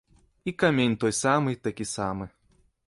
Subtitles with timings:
[0.51, 2.25] І камень той самы і такі самы.